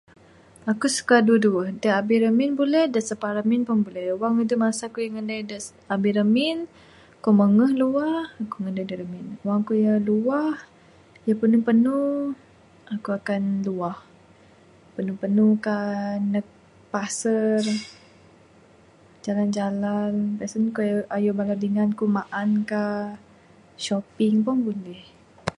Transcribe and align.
Akuk 0.71 0.93
suka 0.97 1.15
duwud-duwuh. 1.25 1.67
Dak 1.81 1.95
abih 2.01 2.19
ramin 2.23 2.51
buleh, 2.59 2.85
dak 2.93 3.07
sapa 3.09 3.27
ramin 3.37 3.61
pun 3.67 3.77
buleh. 3.85 4.05
Wang 4.21 4.33
aduh 4.41 4.59
masa 4.63 4.85
kuk 4.93 5.11
ngandai 5.13 5.41
da 5.49 5.57
abih 5.93 6.13
ramin, 6.17 6.57
ku 7.23 7.29
manguh 7.39 7.71
luah. 7.81 8.21
Kuk 8.51 8.61
ngadai 8.63 8.87
da 8.89 8.95
ramin. 9.01 9.25
Wang 9.47 9.61
kuk 9.67 9.79
irak 9.83 10.03
luah, 10.09 10.53
rak 11.25 11.37
panu-panu, 11.41 11.97
akuk 12.93 13.15
akan 13.19 13.43
luah. 13.67 13.97
Panu-panu 14.95 15.45
ka 15.65 15.75
ndeg 16.29 16.47
pasar. 16.93 17.61
Jalan-jalan 19.25 20.13
asung 20.43 20.67
ku 20.75 20.79
ayo 21.17 21.31
bala 21.39 21.53
dingan 21.63 21.89
kuk 21.99 22.13
maan 22.17 22.49
kah. 22.69 23.03
Shopping 23.85 24.35
pun 24.45 24.55
buleh. 24.67 25.03